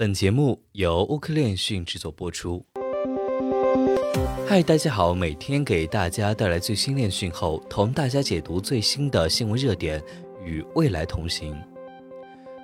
[0.00, 2.64] 本节目由乌克链讯制作播出。
[4.46, 10.00] 嗨，大家好，每天给大家带来最新链讯后，同大家解读最新的新闻热点，
[10.44, 11.52] 与未来同行。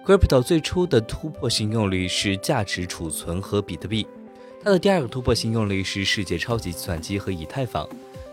[0.06, 4.06] Crypto 最初的突破性用例是价值储存和比特币，
[4.62, 7.84] 它的第二个突破性用例是世界超级计算机和以太坊。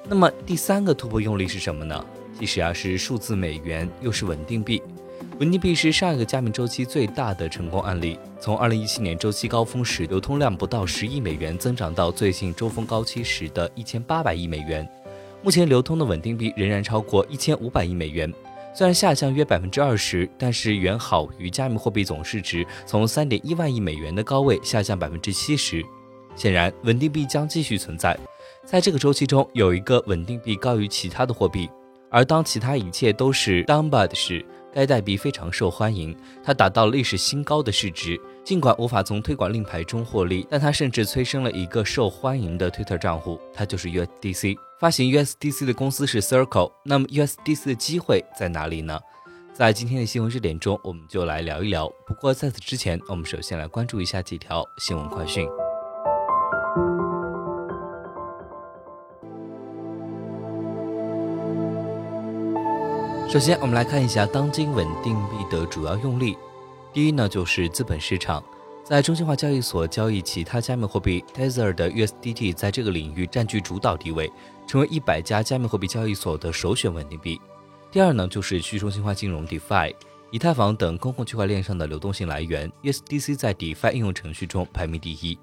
[0.08, 2.06] 那么第三个突破用例是什么呢？
[2.38, 4.80] 其实啊是数字美元，又是稳定币。
[5.42, 8.20] 稳定币是上一个加密周期最大的成功案例。
[8.40, 14.88] 从2017年周期高峰时流通量不到十亿美元，增长到最近周峰高期时的一千八百亿美元。
[15.41, 18.31] 目前流通的稳定币仍然超过一千五百亿美元，
[18.72, 25.84] 虽然下降约百分之二十，但是远好于加密货币总市值从三点一万亿美元的高位下降百分之七十。
[26.36, 28.16] 显然，稳定币将继续存在。
[28.64, 31.67] 在这个周期中，有一个稳定币高于其他的货币，
[32.12, 34.45] 而当其他一切都是 down bad 时。
[34.73, 38.20] 该代币非常受欢迎，它达到了历史新高的市值。
[38.43, 44.55] 尽管无法从推广令牌中获利，但它甚至催生了一个受欢迎的 Twitter 账户，它就是 USDC。
[44.80, 46.72] 发行 USDC 的公司是 Circle。
[46.83, 49.00] 那么 USDC 的机会在哪里呢？
[49.53, 51.88] 在今天的新闻热点中，我们就来聊一聊。
[52.08, 55.47] 不过在此之前，我们首先来关注一下几条新闻快讯。
[63.32, 66.38] 首先，我们来看一下当今稳定币的主要用例。
[66.92, 68.44] 第一呢，就是资本市场，
[68.84, 74.30] 在中心化交易所交易其他加密货币，Tether 的 USDT 在这个领域占据主导地位，
[74.68, 77.40] 成为一百家加密货币交易所的首选稳定币。
[77.90, 79.96] 第二呢，就是去中心化金融 DeFi，
[80.30, 85.40] 以太坊等公共区块链上的流动性来源，USDC 在 DeFi 应用程序中排名第一。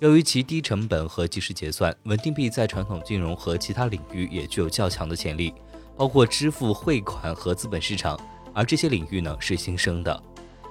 [0.00, 5.54] 由于其低成本和即时结算，稳定币在传统金融和其他领域也具有较强的潜力。
[6.00, 8.18] 包括支付、汇款和资本市场，
[8.54, 10.22] 而这些领域呢是新生的。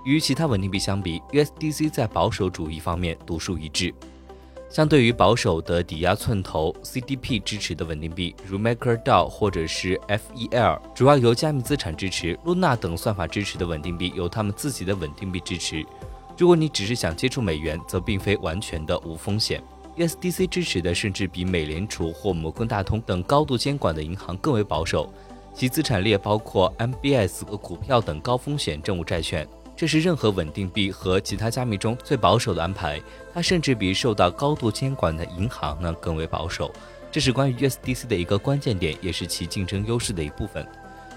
[0.03, 3.93] 与其他稳定币相比，USDC 在保守主义方面独树一帜。
[4.71, 15.85] 相对于保守的抵押寸头 CDP 支持的稳定币，如 MakerDAO 或者是 FEL，主要由加密资产支持，Luna 等算法支持的稳定币有他们自己的稳定币支持。
[16.39, 19.61] 如果你只是想接触美元，则并非完全的无风险。
[19.99, 25.11] USDC 支持的甚至比美联储或摩根大通等高度监管的银行更为保守，
[25.53, 29.45] 其资产列包括 MBS 和股票等高风险政务债券，
[29.75, 32.97] 这是任何稳定币和其他加密中最保守的安排。
[33.33, 36.71] 它甚至比受到高度监管的银行呢更为保守，
[37.11, 40.65] 这是关于 USDC 的一个关键点，也是其竞争优势的一部分。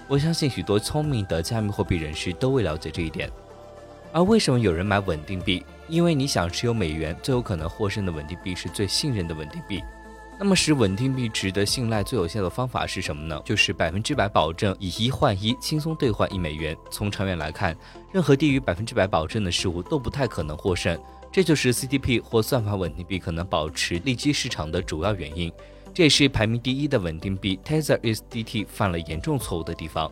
[0.09, 3.31] 我相信许多聪明的加密货币人士都会了解这一点。
[4.13, 5.65] 而为什么有人买稳定币？
[5.87, 9.83] 因为你想持有美元，最有可能获胜的稳定币是最信任的稳定币。
[10.37, 13.41] 那么使稳定币值得信赖最有效的方法是什么呢？
[13.43, 16.77] 就是百分之百保证以一换一，轻松兑换一美元。
[16.91, 17.75] 从长远来看，
[18.11, 20.95] 任何低于百分之百保证的事物都不太可能获胜。
[21.31, 25.51] 这就是 CDP 或算法稳定币可能保持利基市场的主要原因。
[25.91, 30.11] 这也是排名第一的稳定币 Tether USDT 犯了严重错误的地方。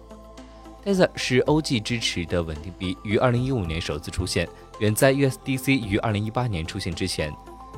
[0.83, 4.49] Tether 是 OG 支持的稳定币，于2015年首次出现，
[4.79, 7.31] 远在 USDC 于2018年出现之前。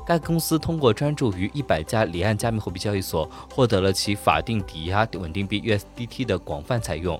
[0.06, 7.20] 该公司通过专注于100家离岸加密货币交易所，获得了其法定抵押稳定币 USDT 的广泛采用。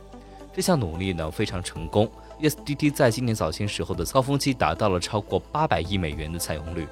[0.54, 2.10] 这项努力呢非常成功
[2.42, 6.88] ，USDT 在今年早些时候的高峰期达到了超过800亿美元的采用率。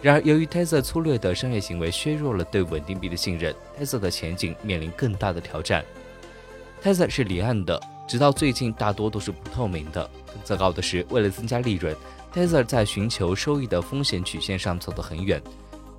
[0.00, 5.84] 然而，由于 Tether 粗略的商业行为削弱了对稳定币的信任，Tether 的前景面临更大的挑战。
[6.80, 7.80] Tether 是离岸的。
[8.10, 10.10] 直到最近，大多都是不透明的。
[10.26, 11.94] 更糟糕的是，为了增加利润
[12.34, 15.40] ，Tether 在寻求收益的风险曲线上走得很远。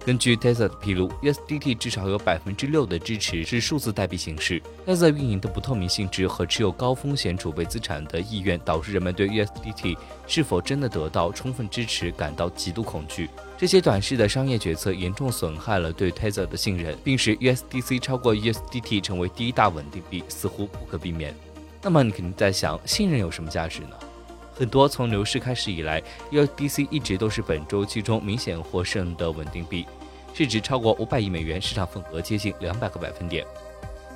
[0.06, 4.62] 根据 Tether 的披露，USDT 至少有百分之六的支持是数字代币形式。
[4.86, 9.96] Tether 运营的不透明性质和持有高风险储备资产的意愿，导致人们对 USDT
[10.28, 13.30] 是否真的得到充分支持感到极度恐惧。
[13.58, 21.34] 这些短视的商业决策严重损害了对 Tether 的信任，并使 USDC 超过 USDT 成为第一大稳定币似乎不可避免。
[21.82, 23.98] 那么你肯定在想，信任有什么价值呢？
[24.54, 29.88] 很多从牛市开始以来，USDC 一直都是本周期中明显获胜的稳定币，
[30.34, 33.44] 市值超过五百亿美元，市场份额接近两百个百分点。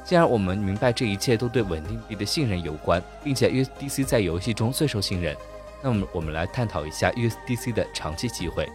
[0.03, 5.35] 既然我们明白这一切都对稳定币的信任有关，并且 USDC 在游戏中最受信任，
[5.81, 8.69] 那么我们来探讨一下 USDC 的长期机会。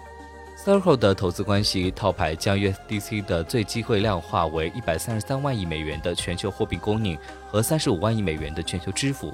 [0.63, 7.17] Circle 的投资关系套牌将 USDC 的最机会量化为一百三十三万亿美元的全球货币供应
[7.47, 9.33] 和三十五万亿美元的全球支付。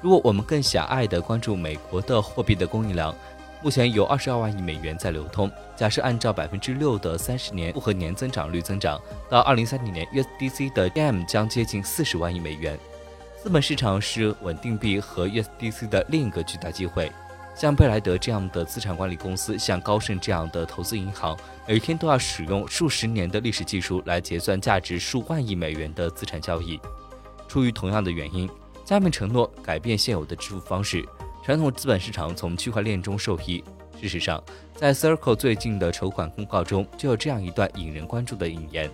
[0.00, 3.12] 如果我们更狭隘地关注美国的货币的供应量，
[3.60, 5.50] 目前有二十二万亿美元在流通。
[5.74, 12.78] 假设按照百分之六的三十年复合年增长率增长，到二零三零年，USDC 的 DM 将接近四十万亿美元。
[13.42, 17.10] 资本市场是稳定币和 USDC 的另一个巨大机会。
[17.60, 21.36] 像贝莱德这样的资产管理公司，像高盛这样的投资银行，
[21.68, 26.80] 每天都要使用数十年的历史技术来结算价值数万亿美元的资产交易。
[27.46, 28.48] 出于同样的原因，
[28.82, 31.06] 加密承诺改变现有的支付方式，
[31.44, 33.62] 传统资本市场从区块链中受益。
[34.00, 34.42] 事实上，
[34.74, 38.90] 在 Circle 最近的筹款公告中，就有这样一段引人关注的引言：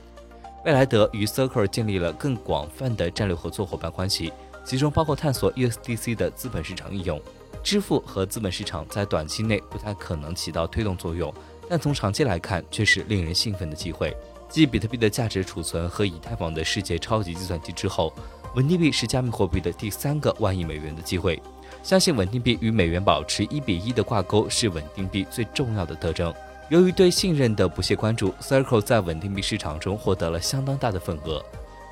[0.65, 4.33] 贝莱德与 Circle 建立了更广泛的战略合作伙伴关系，
[4.65, 7.23] 其中包括探索 USDC 的资本市场应用。
[7.67, 11.35] 支付和资本市场在短期内不太可能起到推动作用，
[11.69, 14.17] 但从长期来看却是令人兴奋的机会。
[14.49, 18.13] 继比特币的价值储存和以太坊的世界超级计算机之后，
[18.55, 21.43] 稳定币是加密货币的第三个万亿美元的机会。
[21.83, 26.33] 相信稳定币与美元保持一比一的挂钩是稳定币最重要的特征。
[26.69, 31.45] 由于对信任的不懈关注，Circle 在稳定币市场中获得了相当大的份额。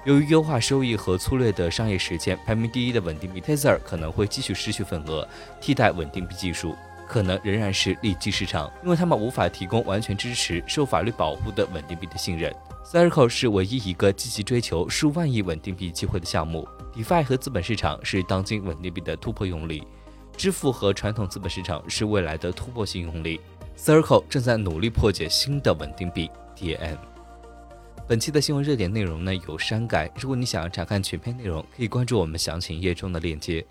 [0.05, 5.27] 由于优化收益和粗略的商业实践，排名第一的稳定币 Tether 可能会继续失去份额，
[5.63, 6.77] 替代稳定币技术
[7.09, 12.55] 可能仍然是利基市场，因为他们无法提供完全支持受法律保护的稳定币的信任。
[12.85, 16.69] Circle 是唯一一个积极追求数万亿稳定币机会的项目。
[16.95, 19.87] DeFi 和资本市场是当今稳定币的突破用力，
[20.37, 23.41] 支付和传统资本市场是未来的突破性用力。
[23.79, 27.14] Circle 正在努力破解新的稳定币 DAM。
[28.07, 33.65] 本期的新闻热点内容呢有删改，如果你想要查看全篇内容，可以关注我们详情页中的链接。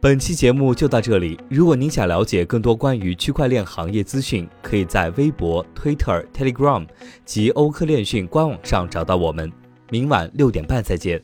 [0.00, 6.86] 本期节目就到这里，如果您想了解更多关于区块链行业资讯，可以在微博、Twitter、Telegram
[7.26, 9.52] 及欧科链讯官网上找到我们。
[9.90, 11.22] 明晚六点半再见。